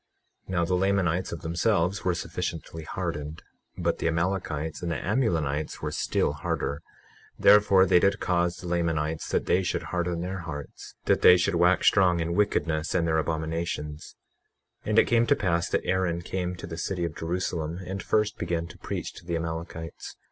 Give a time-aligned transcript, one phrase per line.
[0.47, 3.43] 21:3 Now the Lamanites of themselves were sufficiently hardened,
[3.77, 6.81] but the Amalekites and the Amulonites were still harder;
[7.37, 11.53] therefore they did cause the Lamanites that they should harden their hearts, that they should
[11.53, 14.15] wax strong in wickedness and their abominations.
[14.85, 18.01] 21:4 And it came to pass that Aaron came to the city of Jerusalem, and
[18.01, 20.15] first began to preach to the Amalekites.